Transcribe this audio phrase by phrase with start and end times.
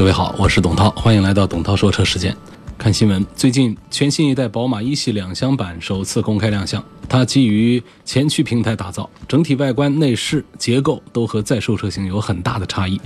[0.00, 2.34] 各位好，我是董涛，欢迎来到董涛说车时间。
[2.78, 12.98] 看新闻，最近全新一代宝马一系两厢版首次公开亮相，它基于前驱平台打造，整体外观、内饰、结构都和在售车型有很大的差异。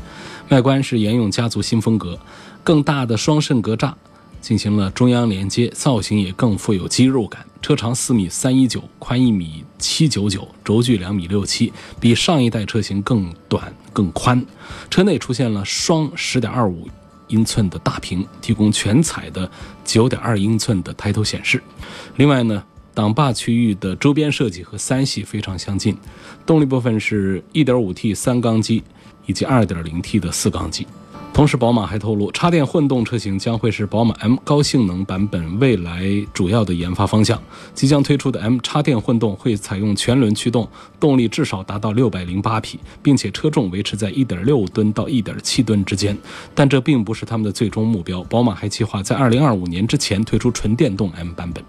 [0.50, 2.16] 外观是沿用家族新风格，
[2.62, 3.92] 更大的双肾格栅
[4.40, 7.44] 进行了中央连接，造型也更富有肌肉感。
[7.60, 14.44] 车长四米三一九，宽一米七九九，轴距两米六七，比上一代车型更短更宽。
[14.90, 16.86] 车内出现了双十点二五
[17.28, 19.50] 英寸的大屏，提供全彩的
[19.82, 21.62] 九点二英寸的抬头显示。
[22.16, 25.96] 另外呢，挡把区域的周边设计和三系非常相近。
[26.44, 28.82] 动力部分是一点五 T 三缸机
[29.24, 30.86] 以及二点零 T 的四缸机。
[31.34, 37.42] 同时，宝马还透露，插电混动车型将会是宝马 M 高性能版本未来主要的研发方向。
[37.74, 40.68] 即将推出的 M 插电混动会采用全轮驱动，
[41.00, 46.16] 动力至少达到六百零八匹，并且车重维持在一点六吨到一点七吨之间。
[46.54, 51.64] 但这并不是他们的最终目标，宝马还计划在二零二五年之前推出纯电动 M 版本。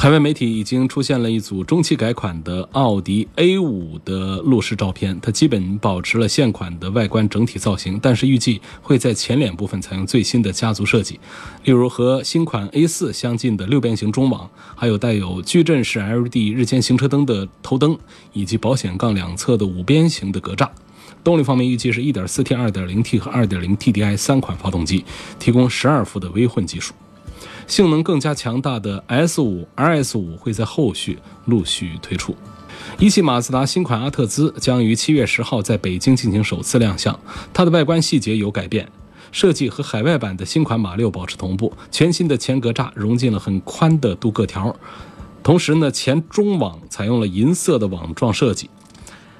[0.00, 11.18] 海外媒体已经出现了一组中期改款的奥迪 A5 的路试照片，它基本保持了现款的外观整体造型，但是预计会在前脸部分采用最新的家族设计，
[11.64, 17.98] 例如和新款 A4 相近的六边形中网，还有带有矩阵式 LED 日间行车灯的头灯，
[18.32, 20.68] 以及保险杠两侧的五边形的格栅。
[21.24, 25.04] 动力方面，预计是 1.4T、2.0T 和 2.0TDI 三款发动机，
[25.40, 26.94] 提供12伏的微混技术。
[27.68, 32.34] 性能更加强大的 S 五、RS 五会在后续陆续推出。
[32.98, 37.16] 一汽马自达新款阿特兹将于七月十号在北京进行首次亮相，
[37.52, 38.90] 它的外观细节有改变，
[39.30, 41.72] 设计和海外版的新款马六保持同步。
[41.90, 44.74] 全新的前格栅融进了很宽的镀铬条，
[45.42, 48.70] 同时呢，前中网采用了银色的网状设计。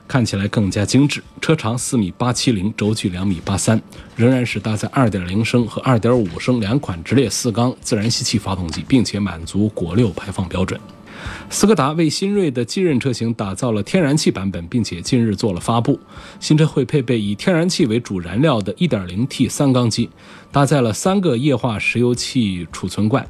[0.09, 3.81] 看起来更加精致，车长四米八七零，轴距两米八三，
[4.17, 10.81] 仍然是搭载二点零升和二点五升两款直列四缸自然吸气发动机，并且满足国六排放标准。
[11.51, 15.99] 斯柯达为新锐的继任车型打造了天然气版本，并且近日做了发布。
[16.41, 20.09] 新车会配备以天然气为主燃料的 1.0T 三缸机，
[20.51, 23.27] 搭载了三个液化石油气储存罐，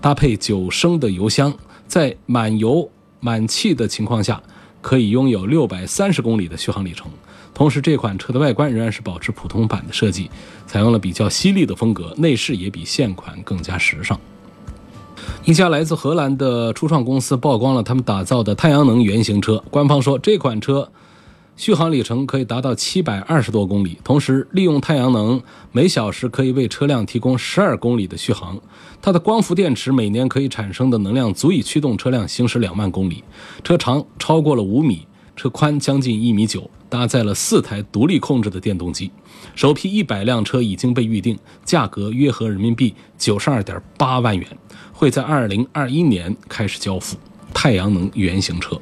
[0.00, 1.52] 搭配九升的油箱，
[1.88, 4.40] 在满油满气的情况下。
[4.82, 7.10] 可以拥有六百三十公里的续航里程，
[7.54, 10.30] 同时这款车的外观仍然是保持普通版的设计，
[10.66, 14.20] 采用了比较犀利的风格，内饰也比现款更加时尚。
[15.44, 20.90] 一家来自荷兰的初创公司曝光了他们打造的太阳能原型车，官方说这款车。
[21.54, 25.40] 续航里程可以达到七百二十多公里，同时利用太阳能，
[25.70, 28.58] 每小时可以为车辆提供十二公里的续航。
[29.00, 33.22] 它的光伏电池每年可以产生的能量足以驱动车辆行驶两万公里。
[33.62, 39.10] 车长超过了五米，车宽将近一米九，搭载了四台独立控制的电动机。
[39.54, 44.46] 首批一百辆车已经被预定，价格约合人民币九十二点八万元，
[44.92, 47.16] 会在二零二一年开始交付。
[47.54, 48.80] 太阳能原型车。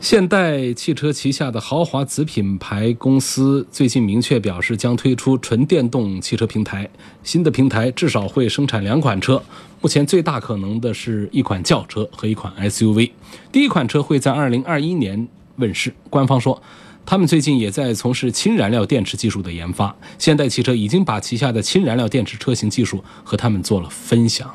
[0.00, 6.88] 现代汽车旗下的豪华子品牌公司最近明确表示，将推出纯电动汽车平台。
[7.22, 9.42] 新的平台至少会生产两款车，
[9.82, 13.10] 目前最大可能的是一款轿车和一款 SUV。
[13.52, 15.92] 第一款车会在2021年问世。
[16.08, 16.62] 官方说，
[17.04, 19.94] 他们最近也在从事氢燃料电池技术的研发。
[20.18, 24.50] 现代汽车已经把旗下的氢燃料电池车型技术和他们做了分享。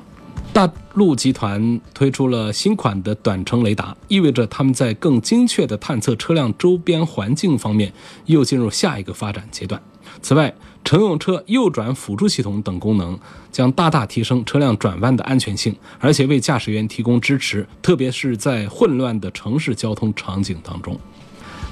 [0.56, 7.92] 大陆集团推出了新款的短程雷达，意味着他们在更精确地探测车辆周边环境方面
[8.28, 9.82] 又进入下一个发展阶段。
[10.22, 10.56] 此外，
[10.86, 13.20] 乘用车右转辅助系统等功能
[13.52, 20.98] 将大大提升车辆转弯的安全性，而且为驾驶员提供支持，特别是在混乱的城市交通场景当中。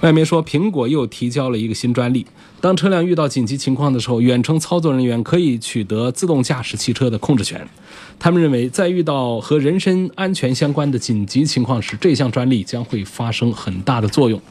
[0.04, 2.26] 外媒说，苹果又提交了一个新专利。
[2.60, 7.66] 当车辆遇到紧急情况的时候，远程操作人员可以取得自动驾驶汽车的控制权。
[8.20, 14.42] 他们认为，在遇到和人身安全相关的紧急情况时，这项专利将会发生很大的作用。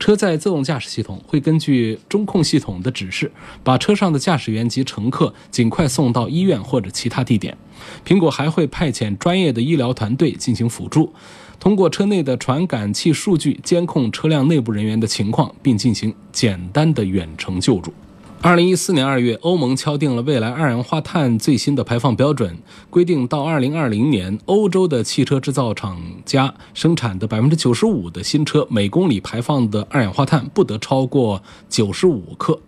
[0.00, 3.30] 车载自动驾驶系统会根据中控系统的指示，
[3.62, 7.56] 把车上的驾驶员及乘客尽快送到医院或者其他地点。
[8.04, 11.12] 苹果还会派遣专业的医疗团队进行辅助。
[11.60, 17.92] 通过车内的传感器数据监控车辆内部人员的情况，并进行简单的远程救助。
[18.40, 22.56] 二零一四年二月，欧盟敲定了未来二氧化碳最新的排放标准，
[22.88, 32.60] 规定到二零二零年，欧洲的汽车制造厂家生产的百分之九十五的新车每公里排放的二氧化碳不得超过九十五克。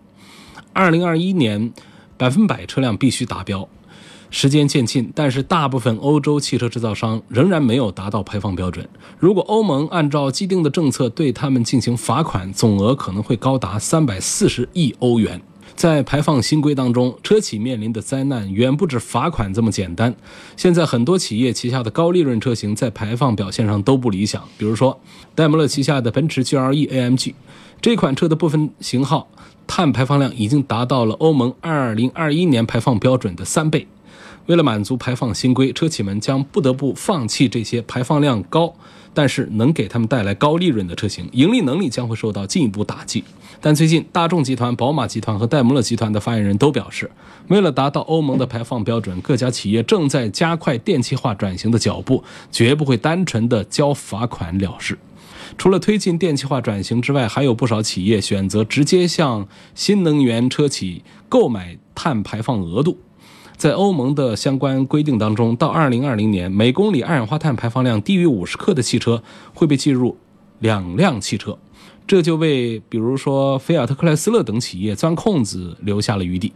[0.73, 1.71] 二零二一年，
[2.17, 3.69] 百分百车辆必须达标。
[4.31, 8.87] 时间渐近，但是大部分欧洲汽车制造商仍然没有达到排放标准。
[9.19, 15.41] 如果欧盟按照既定的政策对他们进行罚款，总额可能会高达三百四十亿欧元。
[15.75, 20.15] 在排放新规当中，车企面临的灾难远不止罚款这么简单。
[20.55, 24.99] 现在很多企业旗下的高利润车型在排放表现上都不理想，比如说
[25.35, 27.33] 戴姆勒旗下的奔驰 GLE AMG，
[27.81, 29.29] 这款车的部分型号
[29.67, 33.87] 碳排放量已经达到了欧盟2021年排放标准的三倍。
[34.51, 38.73] 为了满足排放新规，车企们将不得不放弃这些排放量高，
[39.13, 43.23] 但是能给他们带来高利润的车型，盈利能力将会受到进一步打击。
[43.61, 47.09] 但最近，大众集团、宝马集团和戴姆勒集团的发言人都表示，
[47.47, 52.21] 为了达到欧盟的排放标准，各家企业正在加快电气化转型的脚步，
[52.51, 54.99] 绝不会单纯的交罚款了事。
[55.57, 62.97] 除了推进电气化转型之外，还有不少企业选择直接向新能源车企购买碳排放额度。
[63.61, 69.21] 在欧盟的相关规定当中，到二零二零年，每公里二氧化碳排放量低于五十克的汽车
[69.53, 70.17] 会被计入
[70.57, 71.55] 两辆汽车，
[72.07, 76.51] 这就为比如说菲亚特克莱斯勒等企业钻空子留下了余地。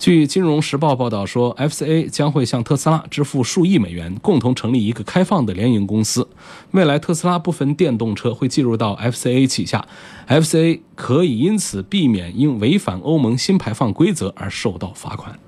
[0.00, 6.26] 据《金融时报》报道说，FCA 将会向特斯拉支付数亿美元，共同成立一个开放的联营公司。
[6.72, 9.86] 未来，特斯拉部分电动车会进入到 FCA 旗下
[10.26, 15.38] ，FCA 可以因此避免因违反欧盟新排放规则而受到罚款。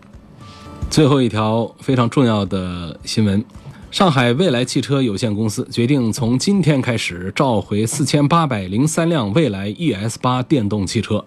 [0.94, 3.44] 最后一条非常重要的新闻：
[3.90, 11.24] 上海未来汽车有限公司决定从今天开始召回四千八百零三辆蔚来 ES 八电动汽车。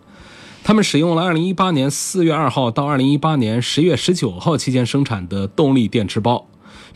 [0.64, 6.48] 他们使用了二零一八年四月二号到二零一八年十月十九号期间生产的动力电池包。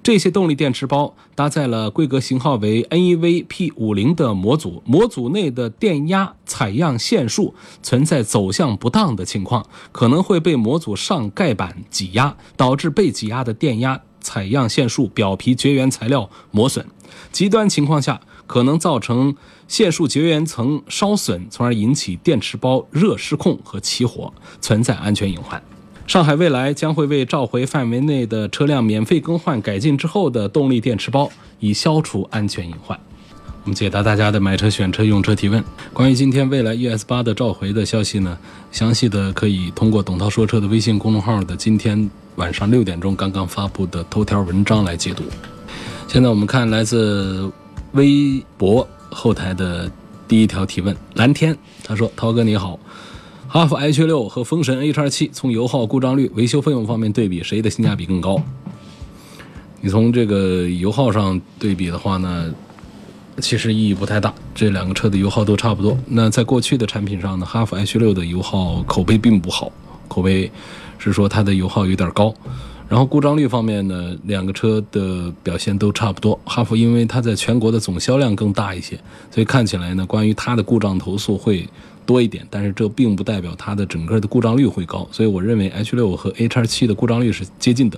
[0.03, 7.53] 这些动力电池包搭载了规格型号为 NEV P 五零的模组，模组内的电压采样线束
[7.83, 16.83] 存在走向不当的情况，可能会被模组上盖板挤压，导致被挤压的电压采样线束表皮绝缘材料磨损，
[17.31, 19.35] 极端情况下可能造成
[19.67, 25.61] 线束绝缘层烧损，从而引起电池包热失控和起火，存在安全隐患。
[26.11, 31.31] 上海未来将会为召回范围内的车辆免费更换改进之后的动力电池包，
[31.61, 32.99] 以消除安全隐患。
[33.63, 35.63] 我们解答大家的买车、选车、用车提问。
[35.93, 38.37] 关于今天蔚来 ES 八的召回的消息呢，
[38.73, 45.23] 详细的可以通过董涛说车的微信公众号的今天晚上六点钟刚刚发布的头条文章来解读。
[46.09, 47.49] 现在我们看来自
[47.93, 49.89] 微博后台的
[50.27, 52.77] 第一条提问：蓝天，他说：“涛哥你好。”
[53.53, 58.41] 哈弗 H 六和风神 H 七从油耗、故障率、维修费用方面对比，谁的性价比更高？
[59.81, 62.49] 你从这个油耗上对比的话呢，
[63.39, 64.33] 其实意义不太大。
[64.55, 65.97] 这两个车的油耗都差不多。
[66.07, 69.69] 那在过去的产品上呢，哈弗 H 六的油耗口碑并不好，
[70.07, 70.49] 口碑
[70.97, 72.33] 是说它的油耗有点高。
[72.87, 76.39] 然后故障率方面呢，两个车的表现都差不多。
[76.45, 78.97] 哈弗因为它在全国的总销量更大一些，
[79.29, 81.67] 所以看起来呢，关于它的故障投诉会。
[82.11, 87.97] 多一点，但是这并不代表它的整个的故障率会高，所以我认为 H 六和 H 七的故障率是接近的，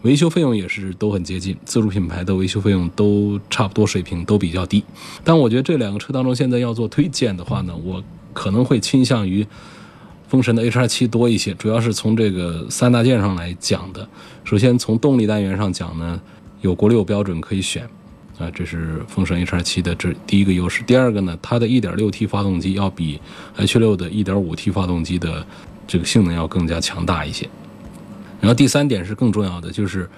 [0.00, 4.82] 维修费用也是都很接近，自主品牌的维修费用都差不多水平，都比较低。
[5.22, 8.02] 但我觉得这两个车当中，现在要做推荐的话呢，我
[8.32, 9.46] 可能会倾向于
[10.26, 14.08] 风神的 H R 七多一些，主要是从这个三大件上来讲的。
[14.42, 16.18] 首先从动力单元上讲呢，
[16.62, 17.86] 有国六标准可以选。
[18.40, 20.82] 啊，这是风神 H2 的这第一个优势。
[20.84, 23.20] 第二个呢，它的 1.6T 发动机要比
[23.58, 25.46] H6 的 1.5T 发动机的
[25.86, 27.46] 这个性能要更加强大一些。
[28.40, 30.08] 然后第三点是更重要的，就是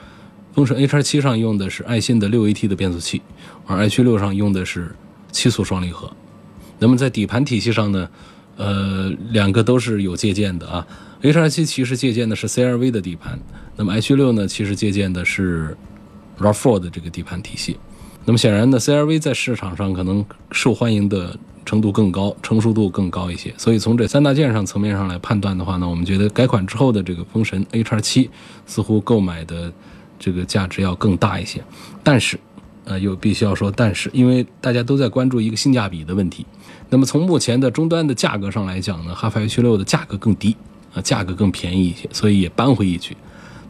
[0.55, 3.21] 风神 H2 上用的是爱信的 6AT 的变速器，
[3.67, 4.95] 而 H6 上用的是
[5.33, 6.09] 七速双离合。
[6.79, 8.09] 那么在底盘体系上呢，
[8.57, 10.87] 呃，两个都是有借鉴的啊。
[11.23, 13.37] H2 其实借鉴的是 CRV 的底盘，
[13.77, 15.77] 那么 H6 呢，其实借鉴的是
[16.39, 17.77] RAV4 的这个底盘体系。
[18.25, 21.37] 那么显然呢，CRV 在市场上可能受欢迎的
[21.67, 23.53] 程度更高，成熟度更高一些。
[23.57, 28.29] 所以从这三大件上层面上来判断的话呢，我们觉得改款之后的这个风神 H7
[28.65, 29.73] 似乎购买的
[30.21, 31.61] 这个价值要更大一些。
[32.05, 32.39] 但是，
[32.85, 36.47] 呃，又必须要说但是，因为大家都在关注一个性价比的问题。
[36.91, 40.57] 那么从目前的终端的价格上来讲呢，哈弗 H6 的价格更低，
[40.95, 43.17] 啊，价格更便宜一些，所以也扳回一局。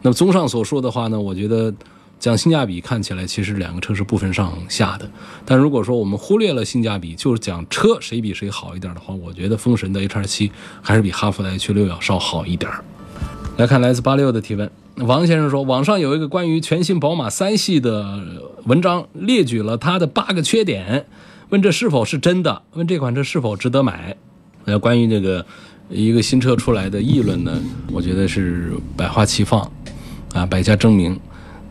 [0.03, 1.73] 那么综上所说的话呢，我觉得。
[2.23, 5.11] 讲性价比，看起来其实两个车是不分上下的。
[5.43, 10.49] 但如果说我们忽略了性价比，就是讲车谁比谁好一点的话，我觉得风神的 H 二七
[10.81, 12.71] 还是比哈弗的 H 六要稍好一点。
[13.57, 18.21] 来看来自八六的提问，王先生说，网上有一个关于全新宝马三系的
[18.67, 21.05] 文章，列举了它的八个缺点，
[21.49, 22.61] 问这是否是真的？
[22.75, 24.15] 问这款车是否值得买？
[24.63, 25.45] 呃，关于这个
[25.89, 27.61] 一个新车出来的议论呢，
[27.91, 29.69] 我觉得是百花齐放，
[30.33, 31.19] 啊，百家争鸣。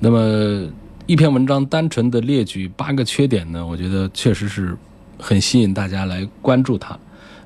[0.02, 0.68] 那么
[1.06, 4.76] 一篇文章单纯的列举八个缺点呢，我觉得确实是
[5.16, 6.98] 很吸引大家来关注它。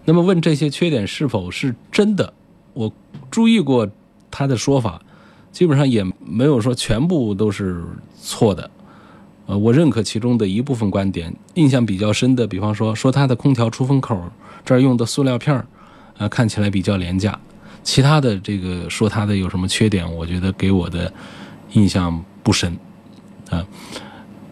[0.07, 2.33] 那么问这些缺点是否是真的？
[2.73, 2.91] 我
[3.31, 3.87] 注意过。
[4.29, 5.01] 他的说法
[5.51, 7.83] 基本上也没有说全部都是
[8.21, 8.71] 错的，
[9.47, 11.35] 呃，我认可其中的一部分观点。
[11.55, 14.21] 印象比较深的，比方说说它的空调出风口
[14.63, 15.67] 这儿用的塑料片儿，
[16.19, 17.39] 呃，看起来比较廉价。
[17.83, 21.11] 其他的这个说它的有什么缺点，我觉得给我的
[21.73, 22.79] 印象不深。
[23.51, 23.67] 啊，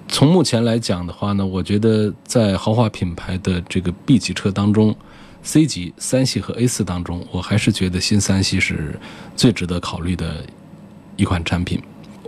[0.08, 4.92] 从目前来讲的话呢，我觉得在豪华品牌的这个 B 级车当中。
[5.46, 8.98] C 级三系和 A 四当中，我还是觉得新三系是
[9.36, 10.42] 最值得考虑的
[11.16, 11.82] 一款产品。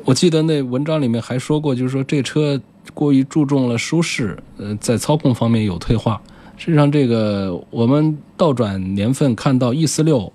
[0.05, 2.61] 我记得那文章里面还说过，就是说这车
[2.93, 6.21] 过于注重了舒适，呃，在操控方面有退化。
[6.59, 10.31] 实际上，这个我们倒转年份看到 E 四六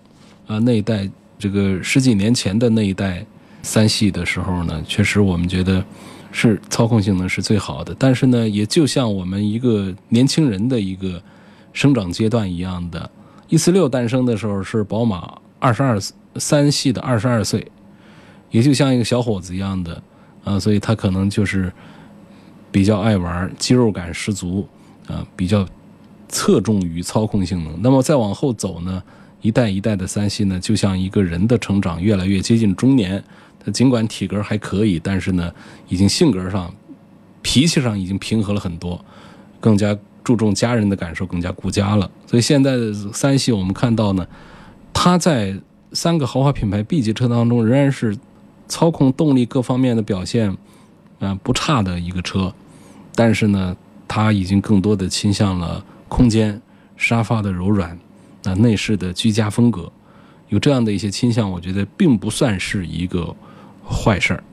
[0.48, 1.08] 啊那一代，
[1.38, 3.24] 这个十几年前的那一代
[3.62, 5.84] 三系的时候呢，确实我们觉得
[6.32, 7.96] 是操控性能是最好的。
[7.98, 11.22] 但是呢，也就像我们一个年轻人的一个。
[11.74, 13.10] 生长阶段一样的
[13.48, 15.98] ，E 四六诞生的时候是宝马二十二
[16.36, 17.66] 三系的二十二岁，
[18.50, 20.04] 也就像一个小伙子一样的，
[20.44, 21.72] 啊，所以他可能就是
[22.74, 24.68] 比较爱玩，肌肉感十足，
[25.08, 25.66] 啊，比较
[26.28, 27.82] 侧重于操控性能。
[27.82, 29.02] 那么再往后走呢，
[29.42, 33.24] 一代一代的三系呢，就像一个人的成长越来越接近中年，
[33.64, 35.54] 他尽管体格还可以，但是呢，
[35.88, 36.74] 已经性格上、
[37.42, 39.04] 脾气上已经平和了很多，
[39.60, 39.98] 更加。
[40.24, 42.10] 注重家人的感受，更加顾家了。
[42.28, 44.26] 所以现在的三系，我们看到呢，
[44.94, 45.60] 它在
[45.94, 48.16] 三个豪华品牌 B 级车当中，仍然是
[48.68, 50.56] 操控、动力各方面的表现，
[51.22, 52.54] 嗯，不差的一个车。
[53.16, 53.76] 但是呢，
[54.08, 56.62] 它已经更多的倾向了空间、
[56.96, 57.98] 沙发的柔软，
[58.44, 59.92] 啊，内饰的居家风格，
[60.50, 63.36] 有这样的一些倾向，我觉得并不算是一个
[63.88, 64.44] 坏事儿。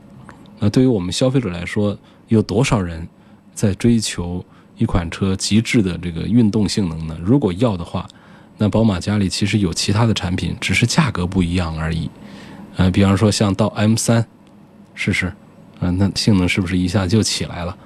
[0.59, 1.97] 那对于我们消费者来说，
[2.29, 3.07] 有多少人
[3.55, 4.45] 在追求？
[4.77, 7.19] 一款车极致的这个运动性能呢？
[7.21, 8.07] 如果要的话，
[8.59, 12.09] 那宝马家里其实有其他的产品，只是价格不一样而已。
[12.77, 14.25] 呃，比方说像到 M3
[14.95, 15.33] 试试，
[15.81, 17.77] 嗯，那性能是不是一下就起来了？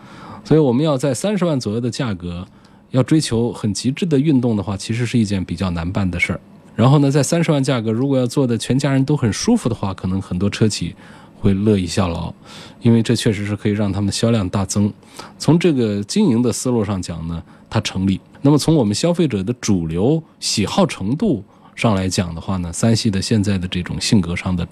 [0.45, 2.47] 所以我们要在三十万左右的价格，
[2.91, 6.41] 要追求很极致的运动的话，其实是一件比较难办的事儿。
[6.77, 10.95] 然后呢，在三十万价格，如果要做的全家人都很舒服的话，可能很多车企。
[11.43, 12.33] 会乐意效劳，
[12.81, 14.91] 因为这确实是可以让他们销量大增。
[15.39, 18.21] 从这个经营的思路上讲呢，它成立。
[18.43, 21.45] 那么从我们消费者的主流喜好程度
[21.75, 24.67] 上来讲的话呢，三系的现在的这种性格上的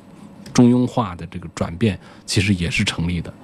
[0.54, 3.34] 中庸化的这个转变，其实也是成立的。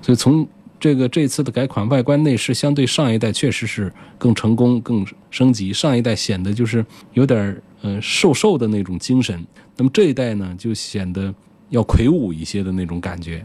[0.00, 0.46] 所以从
[0.78, 5.72] 这个这次的改款外观内饰，相对上一代确实是更成功、更升级。
[5.72, 9.44] 上一代显得就是有点儿呃瘦瘦的那种精神，
[9.76, 11.34] 那么这一代呢，就显得。
[11.70, 13.44] 要魁梧一些的那种感觉，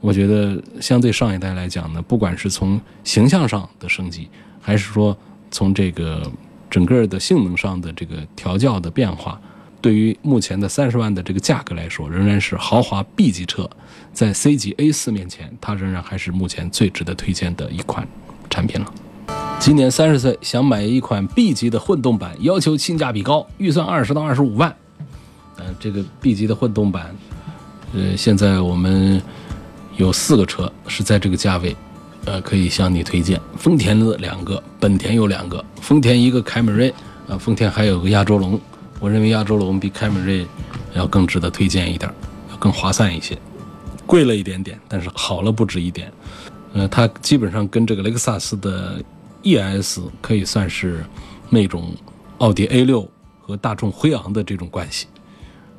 [0.00, 4.28] 我觉得相对上一代来讲呢，不管是从形象上的升级，
[4.60, 5.16] 还是说
[5.50, 6.30] 从这个
[6.68, 9.40] 整个的性能上的这个调教的变化，
[9.80, 13.68] 对于目前的三十万的这个价格来说，仍然是豪华 B 级车，
[14.12, 18.06] 在 C 级 A 四面前，它仍然还是目前最值得推荐的一款
[18.50, 18.92] 产品了。
[19.58, 24.74] 今年三十岁，想买一款 B 级的混动版，要求性价比高，预算二十到二十五万。
[25.56, 27.14] 呃，这个 B 级的混动版。
[27.94, 29.22] 呃，现在我们
[29.96, 31.76] 有四个车是在这个价位，
[32.24, 33.40] 呃，可以向你推荐。
[33.56, 36.92] 丰田的两个，本田有两个，丰田一个凯美瑞，
[37.28, 38.60] 啊，丰田还有个亚洲龙。
[38.98, 40.44] 我认为亚洲龙比凯美瑞
[40.94, 42.12] 要更值得推荐一点，
[42.50, 43.38] 要更划算一些，
[44.06, 46.12] 贵了一点点，但是好了不止一点。
[46.72, 49.00] 呃，它基本上跟这个雷克萨斯的
[49.44, 51.04] ES 可以算是
[51.48, 51.94] 那种
[52.38, 53.08] 奥迪 A 六
[53.40, 55.06] 和大众辉昂的这种关系，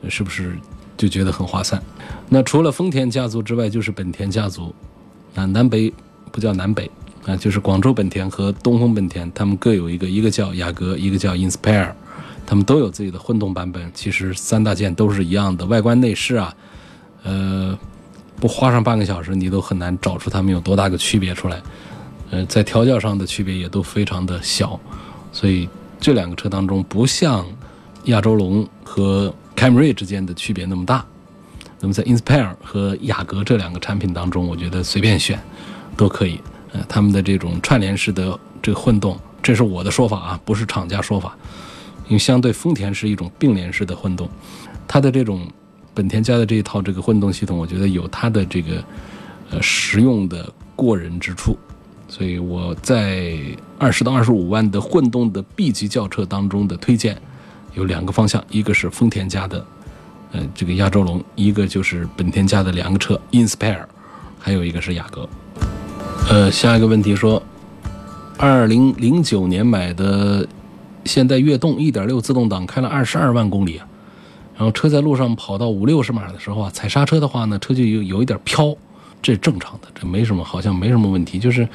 [0.07, 0.57] 是不是？
[0.97, 1.81] 就觉得很划算。
[2.29, 4.73] 那除了丰田家族之外，就是本田家族。
[5.35, 5.91] 啊，南北
[6.31, 6.89] 不叫南北
[7.25, 11.91] 啊，就是广州本田和东风本田，他们各有一个，一个叫雅阁，一个叫 Inspire，
[12.45, 13.91] 他们都有自己的混动版本。
[13.93, 16.55] 其实三大件都是一样的，外观内饰啊，
[17.23, 17.77] 呃，
[18.37, 21.61] 不花上半个小时，你都很难找出它们有多大个区别出来。
[22.31, 24.79] 呃，在调教上的区别也都非常的小，
[25.33, 25.67] 所以
[25.99, 27.45] 这两个车当中，不像
[28.05, 31.05] 亚洲龙和凯美瑞之间的区别那么大，
[31.79, 35.39] 那么在 Inspire 和雅阁这两个产品当中，我觉得随便选
[35.95, 36.39] 都可以。
[36.73, 41.37] 呃，他们的这种串联式的这个混动，这是我的说法啊，不是厂家说法。
[42.07, 44.29] 因为相对丰田是一种并联式的混动，
[44.87, 45.47] 它的这种
[45.93, 48.83] 本田家的这一套这个混动系统，我觉得有它的这个
[49.49, 51.57] 呃实用的过人之处。
[52.07, 53.39] 所以我在
[53.79, 57.19] 二十到二十五万的混动的 B 级轿车当中的推荐
[57.75, 59.65] 有两个方向，一个是丰田家的
[60.31, 63.85] 呃这个亚洲龙，一个就是本田家的两个车 Inspire，
[64.39, 65.27] 还有一个是雅阁。
[66.29, 67.41] 呃，下一个问题说，
[68.37, 70.47] 二零零九年买的
[71.03, 73.87] 现代悦动一点六自动挡开了二十二万公里啊，
[74.55, 78.75] 然后车在路上跑到五六十码的时候啊，踩刹车的话呢，车就有有一点飘，
[79.21, 81.37] 这正常的，这没什么，好像没什么问题。
[81.37, 81.67] 就是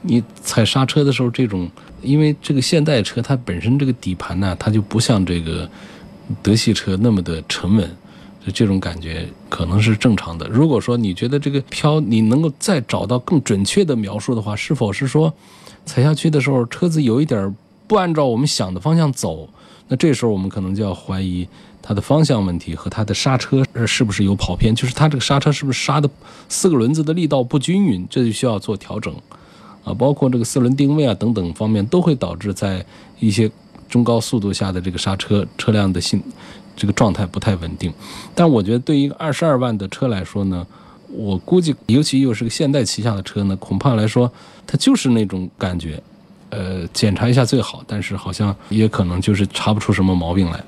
[0.00, 1.68] 你踩刹车的时候，这种
[2.02, 5.68] 因为这个现代车它本身这个底盘呢，它就不像这个
[6.42, 7.90] 德系车那么的沉稳。
[8.44, 10.48] 就这种感觉可能是正常的。
[10.48, 15.32] 如果说你觉得这个飘，你能够再找到更准确的描述的话，是否是说
[15.86, 17.54] 踩下去的时候车子有一点
[17.86, 19.48] 不按照我们想的方向走？
[19.86, 21.46] 那这时候我们可能就要怀疑
[21.80, 26.10] 它的方向问题和它的刹车是不是有跑偏，就是它这个刹车是不是刹的
[26.48, 29.14] 四个轮子的力道不均匀，这就需要做调整
[29.84, 29.94] 啊。
[29.94, 32.84] 包括这个四轮定位啊等等方面都会导致在
[33.18, 33.50] 一些
[33.88, 36.22] 中高速度下的这个刹车车辆的性。
[36.74, 37.92] 这个状态不太稳定，
[38.34, 40.66] 但我觉得对于一个二十二万的车来说呢，
[41.10, 44.32] 我估计尤其又是个现代旗下的车呢，恐怕来说
[44.66, 46.02] 它就是那种感觉，
[46.48, 50.64] 呃，检查一下最好，但是好像也可能就是查不出什么毛病来。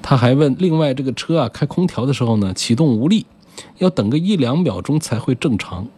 [0.00, 3.26] 他还问，另外这个车啊，开空调的时候呢，启动无力，
[3.78, 5.88] 要等个一两秒钟才会正常，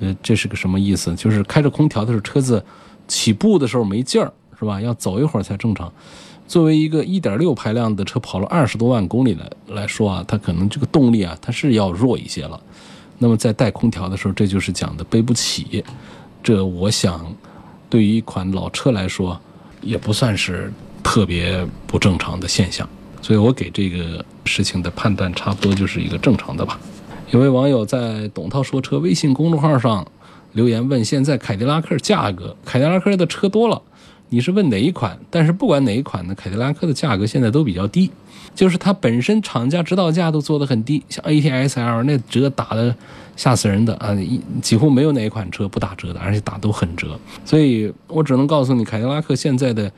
[0.00, 1.14] 呃，这是个什么意思？
[1.14, 2.64] 就是开着空调的时候，车子
[3.06, 4.80] 起步的时候没劲儿，是吧？
[4.80, 5.92] 要走一会儿才正常。
[6.46, 12.58] 作为一个1.6排量的车，跑了二十多万公里来来说啊，它可能这个动力啊，它是要弱一些了。
[13.18, 15.84] 那么在带空调的时候，这就是讲的背不起。
[16.42, 17.34] 这我想，
[17.90, 19.38] 对于一款老车来说，
[19.82, 22.88] 也不算是特别不正常的现象。
[23.20, 26.78] 所以我给这个事情的判断，差不多就是一个正常的吧。
[27.30, 30.06] 有位网友在董涛说车微信公众号上
[30.54, 33.82] 留言问：现在凯迪拉克价格，凯迪拉克的车多了。
[34.30, 35.18] 你是问哪一款？
[35.30, 38.10] 但是不管哪一款呢，凯迪拉克的价格现在都比较低，
[38.54, 42.94] 就是它本身厂家指导价都做得很低，像 ATS-L 那折打的
[43.36, 44.16] 吓死人的啊，
[44.62, 47.18] 几乎没有哪一款车不打折的，而且打都很折。
[47.44, 49.92] 所以我只能告诉你，凯迪拉克现在的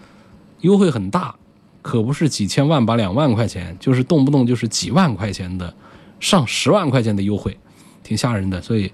[0.62, 1.32] 优惠很大，
[1.80, 5.72] 可不是几千万把两万块钱，就是动不动就是几万块钱的，
[6.20, 7.56] 上十万块钱的优惠，
[8.04, 8.62] 挺吓人的。
[8.62, 8.92] 所以，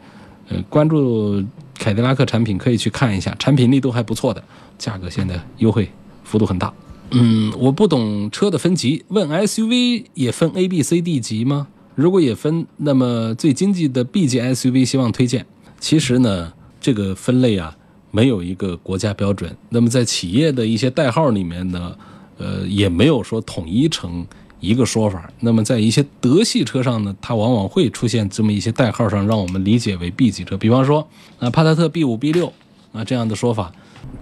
[0.49, 1.45] 呃，关注
[1.79, 4.43] 凯迪拉克产品可以去看一下，产品力都还不错的。
[4.79, 5.91] 价格现在优惠
[6.23, 6.73] 幅度很大，
[7.11, 11.67] 嗯，我不懂车的分级，问 SUV 也分 A、B、C、D 级吗？
[11.95, 15.47] 如果也分，那么最经济的 B 级 SUV 希望推荐。
[15.81, 17.75] 其实呢，这个分类啊
[18.11, 21.97] 没有一个国家标准，那么在企业的一些代号里面呢，
[22.37, 24.27] 呃，也没有说统一成
[24.61, 25.31] 一个说法。
[25.41, 31.07] 那么在一些德系车上呢，它往往会出现这么一些代号上，让我们理解为 B 级车，比方说
[31.39, 32.53] 啊，帕萨特 B 五、B 六
[32.93, 33.73] 啊这样的说法。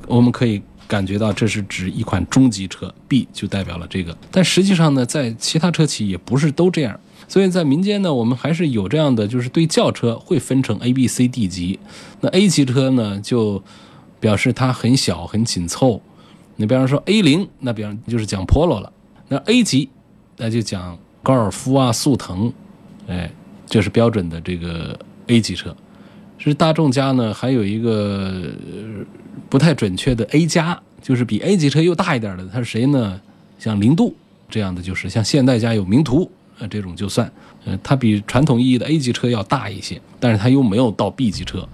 [0.07, 4.17] 我们可以感觉到这是指一款中级车，B 就代表了这个。
[4.31, 6.99] 但实际上呢，在其他车企也不是都这样。
[7.27, 11.79] 所以在民间呢，我们还是有这样的，就是对轿车会分成 A、B、C、D 级。
[12.21, 13.63] 那 A 级车呢，就
[14.21, 16.03] 表示它很小、很紧凑。
[16.57, 18.93] 你比方说 A 零，那比方就是讲 Polo 了。
[19.29, 19.89] 那 A 级，
[20.37, 22.53] 那就讲高尔夫啊、速腾，
[23.07, 23.31] 哎，
[23.67, 25.75] 这是标准的这个 A 级车。
[26.39, 28.53] 是大众家呢，还有一个
[29.49, 33.19] 不太准确的 A 加，就是比 A 级车又大一点的，它是谁呢？
[33.59, 34.15] 像零度
[34.51, 37.33] 这样的，就是像现代家有名图啊这种就算，
[37.65, 41.67] 呃，它比传统意义的 A 级车要大一些，但是它又没有到 B 级车。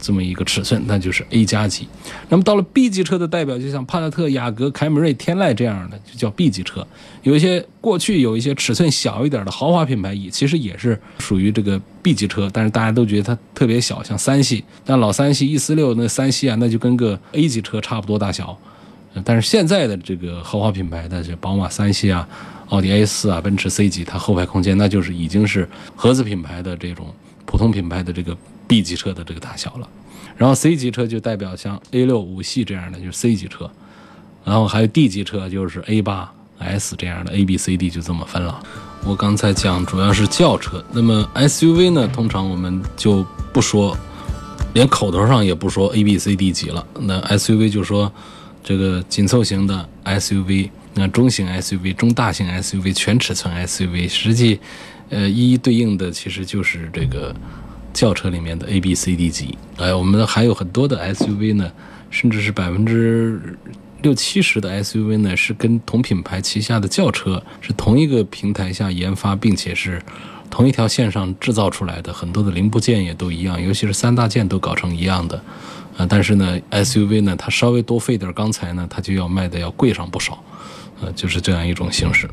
[0.00, 1.86] 这么一个尺寸，那就是 A 加级。
[2.28, 6.86] 那么到了 B 级车的代表，就像帕萨特、雅阁、凯美瑞、天籁这样的，就叫 B 级车。
[7.22, 14.64] 有一些过去有一些尺寸小一点的豪华品牌，也其实也是属于这个 B 级车，但是大家都觉得它特别小，像三系。
[14.84, 18.56] 但老三系 E 四六那三系啊，那就跟个 A 级车差不多大小。
[19.24, 22.26] 但是现在的这个豪华品牌的这宝马三系啊、
[22.68, 27.12] 奥迪 A 四啊、奔驰 C 级，它后排空间那就是已经是合资品牌的这种
[27.44, 28.36] 普通品牌的这个。
[28.70, 29.88] B 级车的这个大小了，
[30.36, 33.68] 然后 C 级车就代表像 A 六五系这样的，就是 C 级车，
[34.44, 38.62] 然后还有 D 级车，就是 A 八 S 这样的，A B C D 就这么分了。
[39.04, 43.96] 我刚才讲主要是轿车，那么 SUV 呢，通常我们就不说，
[44.72, 46.86] 连口头上也不说 A B C D 级了。
[47.00, 48.12] 那 SUV 就说
[48.62, 54.60] 这个紧凑型的 SUV，那中型 SUV、中大型 SUV、全尺寸 SUV，实际，
[55.08, 57.34] 呃，一一对应的其实就是这个
[57.92, 59.56] 轿车里面的 A、B、C、D 级。
[59.76, 61.70] 哎，我们还有很多的 SUV 呢，
[62.10, 63.40] 甚至是百分之
[64.02, 70.00] 六七十的 SUV 呢，是跟同品牌旗下的轿车是同一个平台下研发，并且是
[70.48, 75.42] 同一条线上制造出来的，很多的零部件也都一样，尤其是三大件都搞成一样的。
[75.96, 80.42] 啊，但是呢，SUV 呢，它稍微多费点钢材呢，它就要卖的要贵上不少。
[81.02, 82.28] 呃，就是这样一种形式。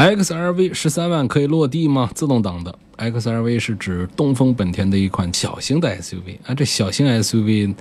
[0.00, 2.10] XRV 十三万可以落地吗？
[2.14, 6.54] 自动挡的 XRV 是指东风本田的一款小型的 SUV 啊。
[6.54, 7.74] 这小型 SUV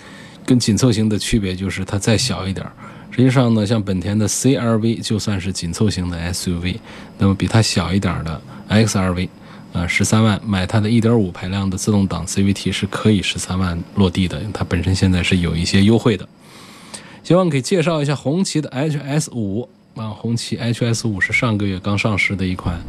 [0.45, 2.65] 跟紧凑型的区别就是它再小一点。
[3.09, 6.75] 实际上呢，像本田的 CRV 就算是紧凑型的 SUV，
[7.17, 9.29] 那么比它小一点的 XRV，
[9.71, 14.41] 啊，十三万买它的1.5排量的自动挡 CVT 是可以十三万落地的。
[14.53, 16.27] 它本身现在是有一些优惠的。
[17.23, 19.69] 希望可以介绍一下红旗的 HS 五。
[19.99, 22.79] 啊，红旗 HS 五是上个月刚上市的一款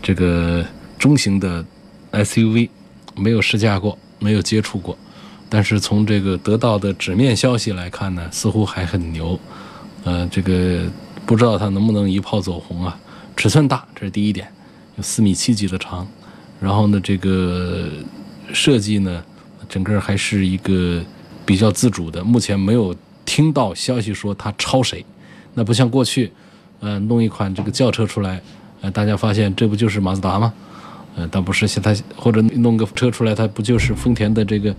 [0.00, 0.64] 这个
[0.96, 1.64] 中型的
[2.12, 2.68] SUV，
[3.16, 4.96] 没有试驾过，没有接触过，
[5.48, 9.38] 但是从这个得到的纸面消息来看呢，似乎还很牛。
[10.04, 10.84] 呃，这个
[11.26, 12.96] 不知道它能不能一炮走红啊？
[13.36, 14.46] 尺寸大，这是第一点，
[14.96, 16.06] 有四米七几的长。
[16.60, 17.88] 然后呢，这个
[18.52, 19.24] 设计呢，
[19.68, 21.02] 整个还是一个
[21.44, 25.04] 比较自主的，目前没有听到消息说它抄谁。
[25.56, 26.32] 那不像过去，
[26.84, 28.38] 呃，弄一款这个轿车出来，
[28.82, 30.52] 呃，大家发现这不就是马自达吗？
[31.16, 34.74] 呃，倒不是，现在或者弄个车出来，它不就是丰田的这个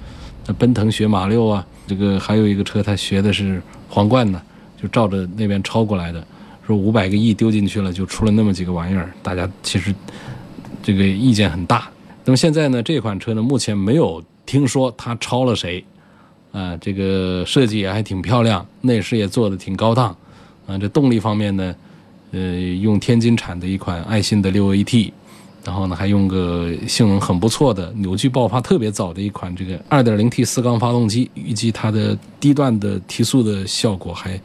[0.60, 1.66] 奔腾学马六啊？
[1.88, 4.40] 这个还有一个车，它学的是皇冠呢，
[4.80, 6.24] 就照着那边抄过来的。
[6.68, 9.94] 说五百个亿丢进去了，就出了那么几个玩意儿，大家其实
[10.84, 11.88] 这个意见很大。
[12.24, 15.84] 那么现在呢，这款车呢，目前没有听说它抄了谁，
[16.52, 20.16] 啊，这个设计也还挺漂亮，内饰也做的挺高档。
[20.68, 21.76] 啊，这动力方面呢，
[22.36, 22.42] 呃，
[22.82, 25.10] 用天津产的一款爱信的六 AT，
[25.64, 34.38] 然后呢，还用个性能很不错的、扭矩爆发特别早的一款这个 2.0T 四缸发动机，预计它的低段的提速的效果还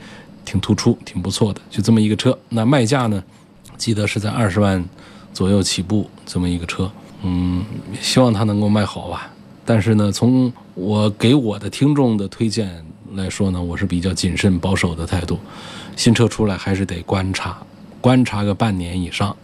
[0.45, 1.61] 挺突出、挺不错的。
[1.69, 3.21] 就这么一个车，那卖价呢，
[3.77, 4.85] 记得是在二十万
[5.35, 6.89] 左右起步，这么一个车，
[7.25, 7.65] 嗯，
[8.01, 9.29] 希望它能够卖好吧。
[9.65, 12.71] 但是呢，从我给我的听众的推荐
[13.15, 15.37] 来说呢，我是比较谨慎保守的态度。
[15.97, 17.59] 新车出来还是得观察，
[18.01, 19.37] 观察个半年以上，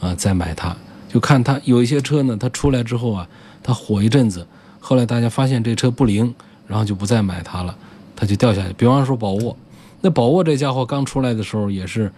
[0.00, 0.76] 啊，再买它。
[1.08, 3.28] 就看它有一些车呢，它出来之后啊，
[3.62, 4.44] 它火一阵子，
[4.80, 6.34] 后来大家发现这车不灵，
[6.66, 7.76] 然后就不再买它了，
[8.16, 8.72] 它就掉下去。
[8.72, 9.56] 比方说宝沃，
[10.00, 12.10] 那宝沃这家伙刚出来的时候也是，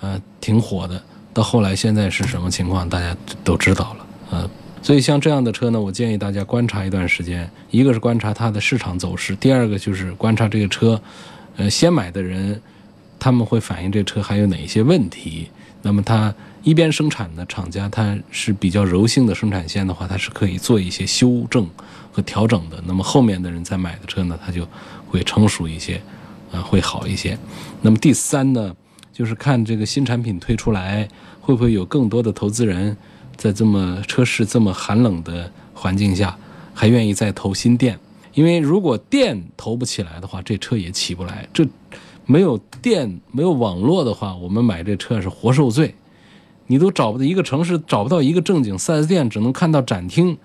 [0.00, 1.02] 呃，挺火的。
[1.32, 4.50] 到后来现在是什么情况，大家都知道了，呃，
[4.82, 11.00] 所以像这样的车呢，我建议大家观察一段时间，一个是观察它的市场走势，第二个就是观察这个车，
[11.56, 12.62] 呃，先买的人。
[13.24, 15.48] 他们会反映这车还有哪一些问题？
[15.80, 21.66] 那么它一边生产的厂家，它是比较柔性的生产线的话，它是可以做一些修正
[22.12, 22.78] 和调整的。
[22.84, 24.68] 那么后面的人再买的车呢，它就
[25.08, 25.98] 会成熟一些，
[26.52, 27.38] 啊，会好一些。
[27.80, 28.76] 那么第三呢，
[29.10, 31.08] 就是看这个新产品推出来，
[31.40, 32.94] 会不会有更多的投资人
[33.38, 36.36] 在这么车市这么寒冷的环境下，
[36.74, 37.98] 还愿意再投新店？
[38.34, 41.48] 因为如果店投不起来的话，这车也起不来。
[41.54, 41.66] 这
[42.26, 45.94] 没有电、没有网络的话，我们买这车是活受罪。
[46.66, 50.36] 你都找不到一个城市，找不到一个正经 4S 店，只能看到展厅。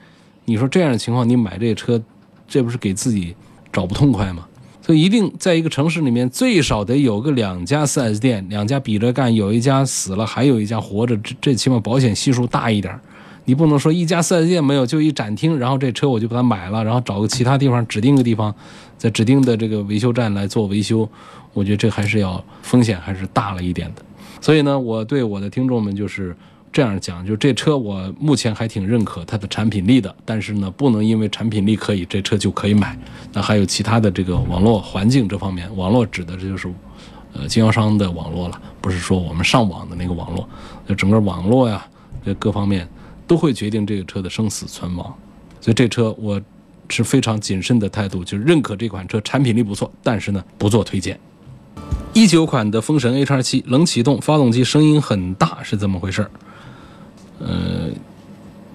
[0.45, 2.01] 你说这样的情况，你买这车，
[2.47, 3.35] 这不是给自己
[3.71, 4.45] 找不痛快吗？
[4.81, 12.99] 所以一定在一个城市里面，最少得有个两家 4S 店，两家比着干，有一家死了，还有一家活着，这这起码保险系数大一点。
[13.49, 18.53] 你不能说一家四 S 店没有，就一展厅，然后这车我就把它买了，然后找个其他地方指定个地方，
[18.95, 21.09] 在指定的这个维修站来做维修。
[21.51, 24.03] 我觉得这还是要风险还是大了一点的，
[24.39, 26.38] 所以呢，我对我的听众们就是
[26.71, 32.95] 这样讲，就这车我目前还挺认可它的产品力的，但是呢，不能因为产品力可以，这车就可以买。
[33.33, 36.71] 那还有其他的这个网络环境这方面，网络指的就是，
[37.33, 40.47] 呃，经销商的网络了，不是说我们上网的那个网络，
[40.88, 41.83] 就整个网络呀，
[42.23, 42.88] 这各方面
[43.29, 45.13] 都会决定这个车的生死存亡。
[45.61, 46.41] 所以这车我
[46.89, 51.19] 是非常谨慎的态度，就是认可这款车产品力不错，但是呢，不做推荐。
[52.13, 56.27] 一九款的风神 H2 7冷启动，发动机声音很大，是怎么回事？
[57.37, 57.89] 呃，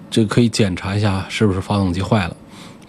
[0.09, 2.37] 这个可以检查一下是不是发动机坏了。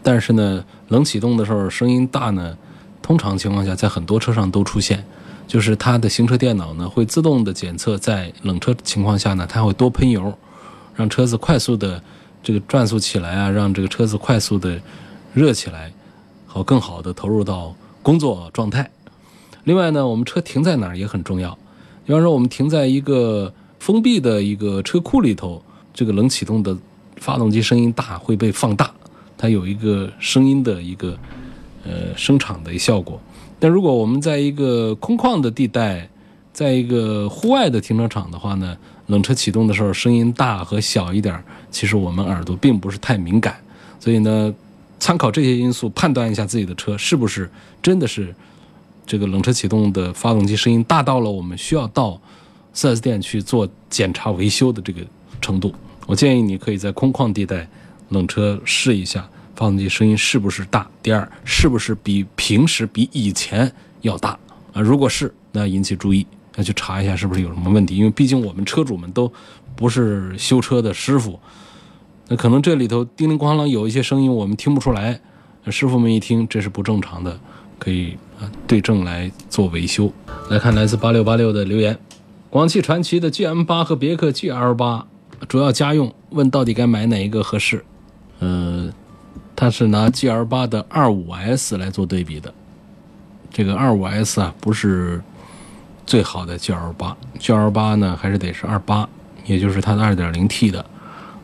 [0.04, 2.56] 但是呢，冷启动的时候声音大呢，
[3.02, 5.04] 通常情况下在很多车上都出现，
[5.48, 10.32] 就是它的行车电脑呢会自动的检测在冷车情况下呢，它会多喷油，
[10.96, 12.02] 让车子快速的
[12.42, 14.80] 这个转速起来啊，让这个车子快速的
[15.34, 15.92] 热起来，
[16.46, 18.90] 好更好的投入到工作状态。
[19.64, 21.56] 另外呢，我们车停在哪儿也很重要。
[22.04, 26.76] 比方说，我们停在一个封闭的一个车库里头，这个冷启动的
[27.16, 28.90] 发动机声音大会被放大，
[29.36, 31.18] 它有一个声音的一个
[31.84, 33.20] 呃声场的效果。
[33.58, 36.08] 但如果我们在一个空旷的地带，
[36.52, 43.56] 在一个户外的停车场的话呢，冷车启动的时候声音大和小一点，其实我们耳朵并不是太敏感，
[44.00, 44.52] 所以呢，
[44.98, 47.50] 参考这些因素判断一下自己的车是不是
[47.82, 48.34] 真的是
[49.06, 52.20] 这个冷车启动的发动机声音大到了我们需要到
[52.74, 55.00] 4S 店去做检查维修的这个
[55.40, 55.72] 程度。
[56.06, 57.68] 我建议你可以在空旷地带
[58.08, 60.88] 冷车试一下发动机声音是不是大。
[61.02, 63.70] 第二，是不是比平时比以前
[64.02, 64.38] 要大
[64.72, 64.80] 啊？
[64.80, 66.26] 如果是，那引起注意。
[66.56, 69.32] 要去查一下是不是有什么问题，因为毕竟我们车主们都
[69.74, 71.38] 不是修车的师傅，
[72.28, 75.20] 那可能这里头叮铃咣啷有一些声音我们听不出来，
[75.66, 77.38] 师傅们一听这是不正常的，
[77.78, 80.10] 可以啊对症来做维修。
[80.48, 81.98] 来看来自八六八六的留言，
[82.48, 85.06] 广汽传祺的 GM 八和别克 GL 八
[85.48, 87.84] 主要家用，问到底该买哪一个合适？
[88.38, 88.90] 呃，
[89.54, 92.54] 他是拿 GL 八的二五 S 来做对比的，
[93.52, 95.20] 这个二五 S 啊不是。
[96.06, 99.08] 最好的 GL 八，GL 八呢还是得是二八，
[99.44, 100.86] 也就是它的二点零 T 的，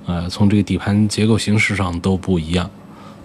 [0.07, 2.71] 呃，从这个底盘结构形式上都不一样，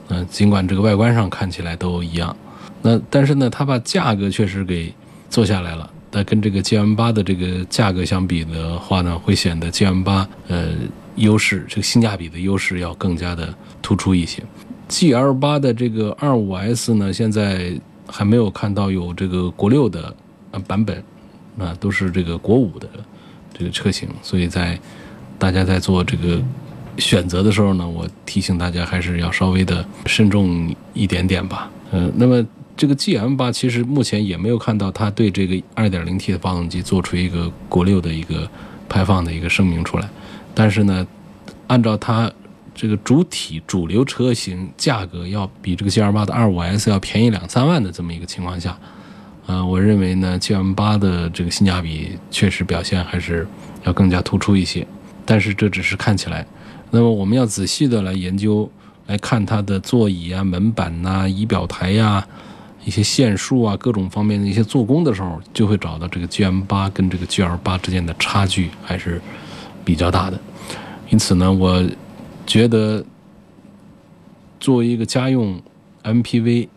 [0.07, 2.35] 呃，尽管这个外观上看起来都一样，
[2.81, 4.91] 那但是呢，它把价格确实给
[5.29, 10.69] 做下来了，但跟这个 GM 八的这个价格相比的话呢，会显得 GM 八呃
[11.17, 14.41] 优势，这个性价比的优势要更加的突出一些。
[14.89, 17.73] GL 八的这个二五 S 呢，现在
[18.07, 20.15] 还没有看到有这个国六的
[20.65, 21.03] 版本。
[21.57, 22.87] 啊，都是这个国五的
[23.53, 24.79] 这个车型，所以在
[25.39, 26.41] 大家在做这个
[26.97, 31.69] 选择的时候呢，我提醒大家还是要稍微的慎重一点点吧。
[31.91, 38.47] 呃，那么这个 GM 八其实目前也没有看到它对这个 2.0T 的发动机做出一个国六的一个
[38.87, 40.07] 排放的一个声明出来，
[40.53, 41.05] 但是呢，
[41.67, 42.31] 按照它
[42.75, 48.77] 这个主体主流车型价格要比这个 GL 八的 25S 要便宜两三万的这么一个情况下。
[49.47, 53.47] 呃，我认为呢，GM 八的这个性价比确实表现还是
[53.85, 54.85] 要更加突出一些，
[55.25, 56.45] 但是这只是看起来。
[56.91, 58.69] 那么我们要仔细的来研究，
[59.05, 62.27] 来看它的座椅啊、门板呐、仪表台呀、
[62.83, 69.21] 一些线束啊各种方面的一些做工的时候，就会找到这个 GM 八跟这个 GL 八之间的差距还是
[69.85, 70.37] 比较大的。
[71.09, 71.81] 因此呢，我
[72.45, 73.01] 觉得
[74.59, 75.61] 作为一个家用
[76.03, 76.67] MPV。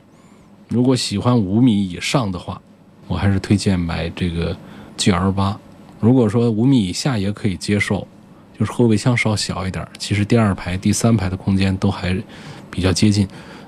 [0.71, 2.61] 如果喜欢五米以上的话，
[3.09, 4.57] 我还是推荐买这个
[4.97, 5.59] GL 八。
[5.99, 8.07] 如果说五米以下也可以接受，
[8.57, 12.17] 就是后备箱稍小一点，其实第二排、第三排的空间都还
[12.71, 13.27] 比较接近。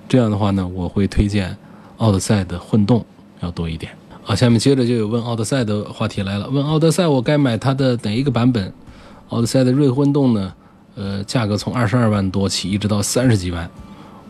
[0.09, 1.57] 这样的话呢，我会推荐
[1.97, 3.05] 奥德赛的混动
[3.41, 3.91] 要多一点。
[4.23, 8.73] 好，下面接着就有问奥德赛的话题来了，问奥德赛我该买它的哪一个版本？
[9.31, 10.55] 奥德赛的锐混动呢？
[10.95, 13.69] 呃，价格从二十二万多起，一直到三十几万。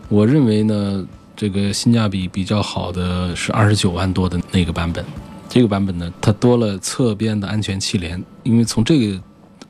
[0.09, 1.05] 我认为呢。
[1.35, 5.03] 这个性价比比较好的是二十九万多的那个版本，
[5.49, 9.19] 这个版本呢，它多了侧边的安全气帘，因为从这个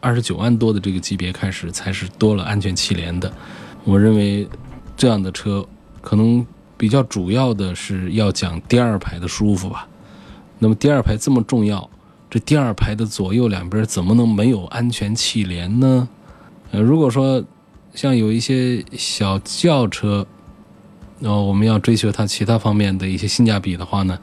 [0.02, 3.32] 二十九万多的这个级别开始，才是多了安全气帘的。
[3.86, 4.46] 我认为
[4.98, 5.66] 这样的车
[6.02, 6.46] 可能
[6.78, 9.88] 比较主要的是要讲第二排的舒服吧。
[10.60, 11.90] 那么第二排这么重要，
[12.30, 16.10] 这第二排的左右两边怎么能没有安全气帘呢？
[16.72, 17.42] 呃，如果说
[17.96, 20.28] 像有一些小轿车。
[21.24, 24.20] 然后我们要追求它其他方面的一些性价比的话呢，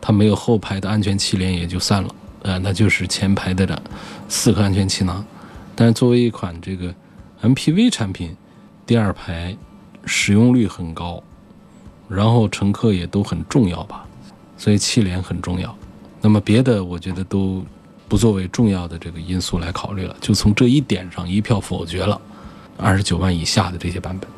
[0.00, 3.82] 它没有后排的安全气帘也就算了，呃，那就是前排的这
[4.30, 5.22] 四颗安全气囊。
[5.76, 6.94] 但是作为一款这个
[7.42, 8.34] MPV 产品，
[8.86, 9.54] 第二排
[10.06, 11.22] 使用率很高，
[12.08, 14.06] 然后乘客也都很重要吧，
[14.56, 15.76] 所以气帘很重要。
[16.22, 17.62] 那么别的我觉得都
[18.08, 22.18] 不作为重要的这个因素来考虑了，就从这一点上一票否决了
[22.78, 24.30] 二十九万以下的这些版本。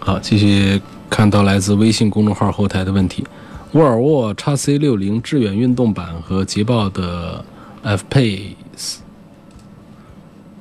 [0.00, 0.82] 好，继续。
[1.14, 3.24] 看到来自微信公众号后台的问题：
[3.70, 7.44] 沃尔沃 x C 六零致远运动版和捷豹的
[7.84, 8.96] F Pace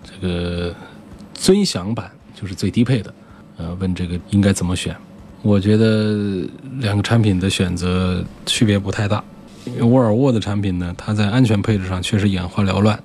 [0.04, 0.72] 这个
[1.34, 3.12] 尊享版就是最低配的，
[3.58, 4.96] 呃，问这个应该怎么选？
[5.42, 9.24] 我觉得两个产品的选择区别不太大。
[9.66, 13.02] 因为沃尔沃的产品呢，它在安全配置上确实眼花缭乱，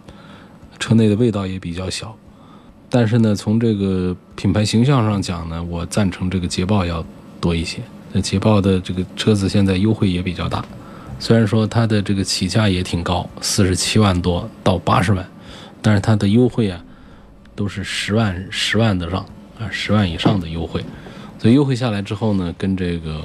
[0.78, 2.14] 车内的味道也比较小。
[2.90, 7.02] 但是呢，从这个品牌形象上讲呢，我赞成这个捷豹要。
[7.40, 7.80] 多一些，
[8.12, 10.64] 那捷豹的这个车子现在优惠也比较大，
[11.18, 15.26] 虽然说它的这个起价也挺高，四十七万多到八十万，
[15.80, 16.82] 但是它的优惠啊，
[17.54, 19.20] 都是十万十万的让
[19.58, 20.84] 啊，十万以上的优惠，
[21.38, 23.22] 所以优惠下来之后呢，跟这个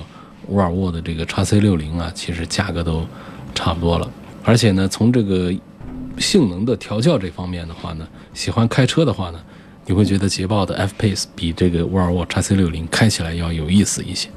[0.47, 3.05] 沃尔沃的这个 x C 六零啊，其实价格都
[3.53, 4.09] 差不多了，
[4.43, 5.53] 而且呢，从这个
[6.17, 9.39] 性能的调教这方面的话呢，喜欢开车的话呢，
[9.85, 14.29] 你会觉得捷豹的 F Pace 比这个沃尔沃 x C 六零开起来要有意思一些。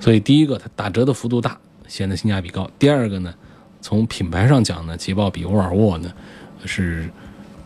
[0.00, 3.32] 所以第一个，它打折的幅度大，显得性价比高；第二个呢，
[3.80, 6.10] 从品牌上讲呢，捷豹比沃尔沃呢
[6.64, 7.08] 是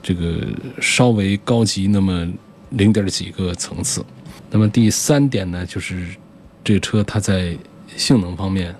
[0.02, 0.40] 这个
[0.80, 2.28] 稍微高级那么
[2.70, 4.04] 零点几个层次。
[4.50, 6.08] 那么第三点呢，就是
[6.62, 7.56] 这车它在
[7.96, 8.74] 性能方面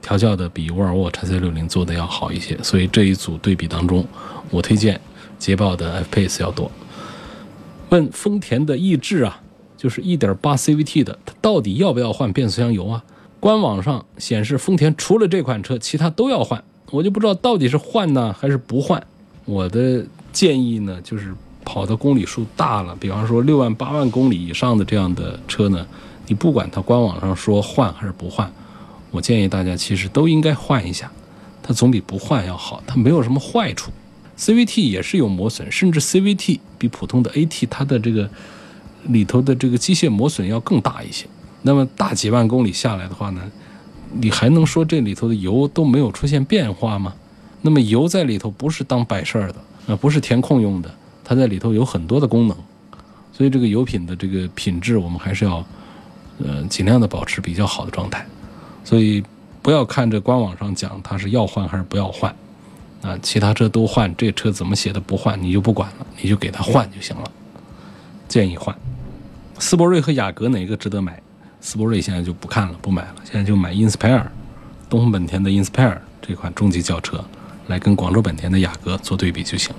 [0.00, 2.56] 调教的比沃尔沃 x C 六零做的要好一些。
[2.62, 4.06] 所以这一组对比当中，
[4.50, 5.00] 我推荐
[5.38, 6.70] 捷豹的 F Pace 要多。
[7.90, 9.40] 问丰田的逸致啊。
[9.76, 13.04] 就是1.8 CVT 的，它到底要不要换变速箱油啊？
[13.38, 16.60] 官网上显示丰田除了这款车，其他都要换。
[16.90, 19.00] 我就不知道到底是换呢还是不换。
[19.44, 21.32] 我的建议呢，就是
[21.64, 25.86] 跑的公里数大了，比方说六万八万公里以上的这样的车呢，
[26.26, 28.52] 你不管它官网上说换还是不换，
[29.12, 31.08] 我建议大家其实都应该换一下，
[31.62, 33.92] 它总比不换要好，它没有什么坏处。
[34.38, 38.30] CVT 也是有磨损，甚至 CVT 比普通的 AT 它的这个。
[39.04, 41.24] 里头的这个机械磨损要更大一些，
[41.62, 43.40] 那么大几万公里下来的话呢，
[44.12, 47.14] 你还能说这里头的油都没有出现变化吗？
[47.62, 49.54] 那么油在里头不是当摆事儿的，
[49.86, 50.92] 呃，不是填空用的，
[51.24, 52.56] 它在里头有很多的功能，
[53.32, 55.64] 所以这个油品的这个品质我们还是要，
[56.44, 58.26] 呃，尽量的保持比较好的状态。
[58.84, 59.22] 所以
[59.62, 62.34] 不要看这官网上讲它是要换还是不要换，
[63.02, 67.30] 啊，其他车都换，这车怎么写的不换你就不管了，你就给它换就行了。
[68.26, 68.76] 建议换，
[69.58, 71.20] 斯铂瑞和雅阁哪个值得买？
[71.60, 74.24] 斯铂瑞现在就不看了，不买了，现在就买 Inspire，
[74.90, 77.24] 东风本田的 Inspire 这款中级轿车，
[77.68, 79.74] 来跟广州本田的雅阁做对比就行。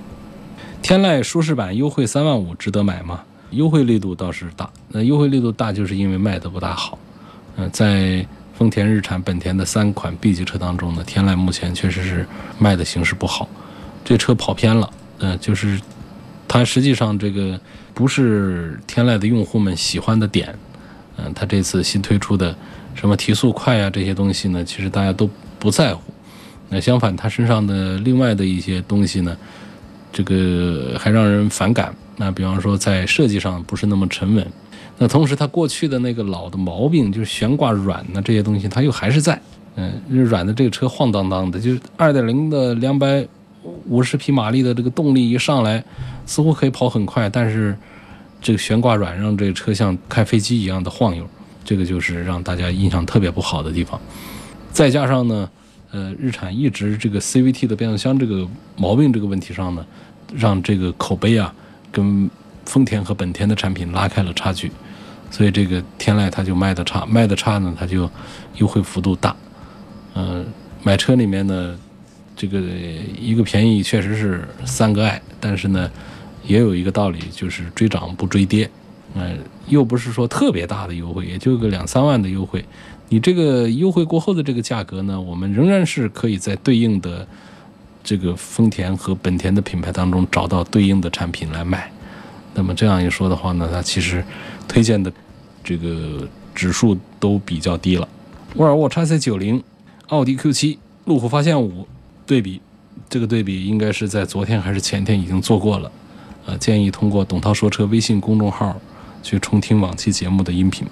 [0.82, 3.22] 天籁舒适版优惠三万五，值得买吗？
[3.50, 6.98] 优惠力度倒是大，那优惠力度大就是因为卖的不大好。
[7.56, 8.26] 嗯，在
[8.60, 12.26] 丰田、日产、本田的三款 B 级车当中呢，天籁目前确实是
[12.58, 13.48] 卖的形势不好，
[14.04, 15.80] 这车跑偏了，嗯，就是。
[16.52, 17.58] 它实际上这个
[17.94, 20.52] 不是天籁的用户们喜欢的点，
[21.16, 22.52] 嗯，它这次新推出的
[22.92, 26.02] 什么提速快啊这些东西呢，其实大家都不在乎。
[26.68, 29.36] 那相反，它身上的另外的一些东西呢，
[30.12, 31.94] 这个还让人反感。
[32.16, 34.44] 那比方说在设计上不是那么沉稳，
[35.00, 39.40] 那同时它过去的那个老的毛病就是悬挂软呢这些东西，它又还是在。
[39.74, 43.26] 嗯，软的这个车晃荡荡的，就是二点零的两百。
[43.90, 45.84] 五十匹马力的这个动力一上来，
[46.24, 47.76] 似乎可以跑很快，但是
[48.40, 51.28] 这个悬挂软让这个车像开飞机一样的晃悠，
[51.62, 54.00] 这个就是让大家印象特别不好的地方。
[54.72, 55.50] 再加上呢，
[55.90, 59.84] 呃，日产一直这个 CVT 的变速箱这个毛病这个问题上呢，
[60.34, 61.54] 让这个口碑啊
[61.92, 62.30] 跟
[62.64, 64.72] 丰田和本田的产品拉开了差距，
[65.30, 68.10] 所以这个天籁它就卖的差，卖的差呢，它就
[68.56, 69.34] 优惠幅度大。
[70.14, 70.46] 嗯，
[70.82, 71.78] 买车里面呢。
[72.36, 72.58] 这个
[73.20, 75.90] 一个便宜确实是三个爱，但是呢，
[76.42, 78.70] 也有一个道理，就是追涨不追跌，
[79.12, 79.38] 嗯，
[79.68, 82.64] 又不是说特别大的优惠，也就个两三万的优惠，
[83.10, 87.28] 你这个优惠过后的这个价格呢，我们仍然是可以在对应的
[88.02, 91.92] 这个丰田和本田的品牌当中找到对应的产品来买。
[92.54, 94.24] 那么这样一说的话呢，它其实
[94.66, 95.12] 推荐的
[95.62, 98.08] 这个指数都比较低了。
[98.56, 99.62] 沃尔沃 x C 九零、
[100.08, 101.86] 奥迪 Q 七、路虎发现五。
[102.26, 102.60] 对比，
[103.08, 105.90] 这个对比应该是在昨天还是前天已经做过了，
[106.46, 108.80] 呃，建议通过董涛说车微信公众号
[109.20, 110.86] 去重听往期节目的音频。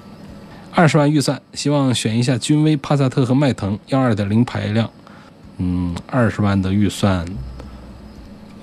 [0.72, 4.90] 二十万预算，希望选一下君威、帕萨特和迈腾，幺二点零排量。
[5.58, 7.24] 嗯，二十万的预算，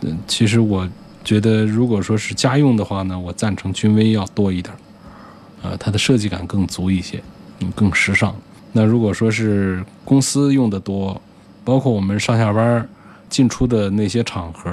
[0.02, 0.86] 嗯，其实我
[1.26, 4.74] 觉得如果说是家用的话呢，我赞成君威要多一点，
[5.62, 7.22] 呃，它的设计感更足一些，
[7.60, 8.34] 嗯，更时尚。
[8.72, 11.22] 那如果说是公司用的多。
[11.64, 12.88] 包括我们上下班
[13.28, 14.70] 进出的那些场合，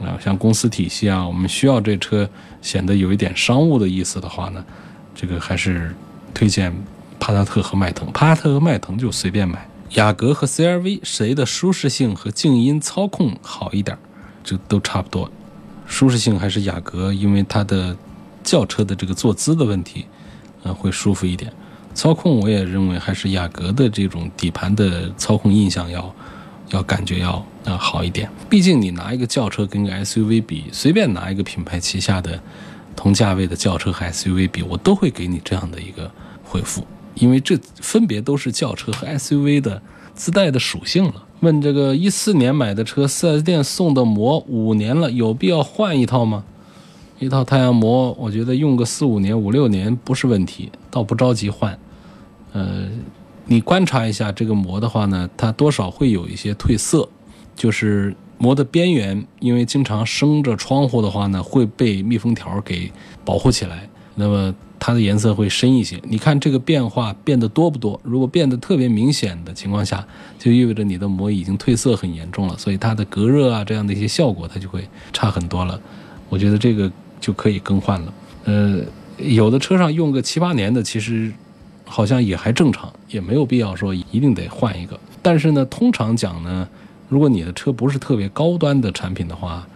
[0.00, 2.26] 啊，像公司体系啊，我们需要这车
[2.62, 4.64] 显得有一点商务的意思的话呢，
[5.14, 5.94] 这个还是
[6.32, 6.74] 推荐
[7.20, 8.10] 帕萨特和迈腾。
[8.12, 9.68] 帕萨特和迈腾就随便买。
[9.96, 13.98] 雅阁和 CRV 谁的舒适性和静音操控好一点？
[14.42, 15.30] 就都差不多。
[15.86, 17.96] 舒适性还是雅阁，因为它的
[18.42, 20.06] 轿车的这个坐姿的问题，
[20.62, 21.52] 呃，会舒服一点。
[21.94, 26.12] 操控我也认为还是雅阁的这种底盘的操控印象要，
[26.70, 28.28] 要感觉要啊好一点。
[28.50, 32.40] 毕竟你拿一个轿车跟个 SUV 比，随便拿一个品牌旗下的
[32.96, 36.10] 同价位的轿车和 SUV 比，我都会给你这样的一个
[36.42, 39.80] 回复，因为这分别都是轿车和 SUV 的
[40.14, 41.22] 自带的属性了。
[41.44, 46.42] 问这个一四年买的车，4S 店送的膜五年了，有必要换一套吗？
[47.20, 51.78] 一套太阳膜，我觉得用个四五年、五六年不是问题，倒不着急换。
[52.52, 52.88] 呃，
[53.46, 57.08] 你观察一下这个膜的话呢，它多少会有一些褪色，
[57.54, 62.90] 就是膜的边缘因为经常生着窗户的话呢，会被密封条给
[63.24, 64.54] 保护起来，那么
[64.86, 65.98] 它的颜色会深一些。
[66.02, 67.98] 你看这个变化变得多不多？
[68.02, 70.06] 如果变得特别明显的情况下，
[70.38, 75.80] 就意味着你的膜已经褪色很严重了，所以它的隔热啊这样的一些效果它就会差很多了。
[76.28, 78.14] 我觉得这个就可以更换了。
[78.44, 78.82] 呃，
[79.16, 81.32] 有的车上用个七八年的，其实
[81.86, 85.00] 好像也还正常，也没有必要说一定得换一个。
[85.22, 86.68] 但是呢，通常讲呢，
[87.08, 89.66] 如果你的车不是特别高端的产品的话，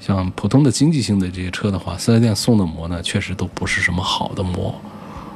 [0.00, 4.74] 像普通的经济性的这些车的话，四 S 店送的膜呢，确实都不是什么好的膜。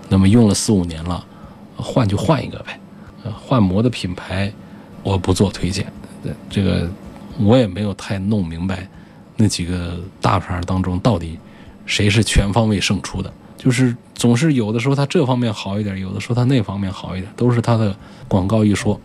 [0.08, 1.24] 那么用了四五年了，
[1.76, 2.78] 换就换一个呗。
[3.24, 4.52] 呃，换膜的品牌
[5.02, 5.86] 我不做推荐。
[6.48, 6.88] 这个
[7.38, 8.86] 我也没有太弄明白
[9.36, 11.38] 那几个大牌当中到底
[11.84, 13.32] 谁是全方位胜出的。
[13.56, 17.96] 就是总是有的时候它这方面好一点，有的时候它那方面好一点，都是它的
[18.28, 19.00] 广告一说。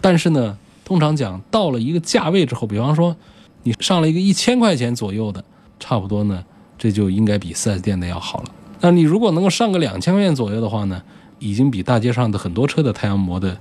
[0.00, 3.16] 但是呢，通常讲到了一个价位之后，比方说
[3.62, 5.42] 你上了一个一千块钱左右的，
[5.78, 6.44] 差不多呢，
[6.78, 8.46] 这就应该比 4S 店的要好了。
[8.80, 11.00] 那你如果能够上个两千块钱左右的话呢，
[11.38, 13.56] 已经比大街上的很多车的太阳膜的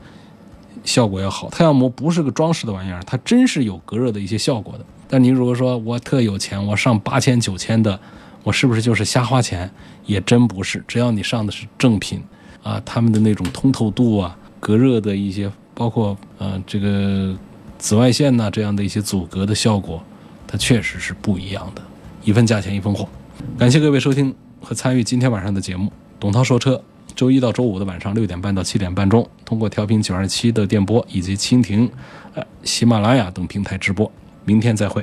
[0.84, 1.50] 效果要好。
[1.50, 4.86] 太阳膜不是个装饰的玩意儿，它真是有隔热的一些效果的。
[5.08, 8.00] 但你如果说我特有钱，我上八千九千的，
[8.44, 9.70] 我是不是就是瞎花钱？
[10.06, 12.24] 也真不是，只要你上的是正品
[12.64, 15.52] 啊，他们的那种通透度啊，隔热的一些。
[15.74, 17.36] 包括呃这个
[17.82, 20.04] 紫外线呐这样的一些阻隔的效果，
[20.48, 21.82] 它确实是不一样的，
[22.24, 23.10] 一分价钱一分货。
[23.58, 26.80] 感谢各位收听和参与今天晚上的节目，董涛说车，
[27.16, 31.90] 周一到周五的晚上六点半到七点半钟，通过调频九二七的电波以及蜻蜓、
[32.36, 34.10] 呃喜马拉雅等平台直播。
[34.46, 35.00] 明天再会。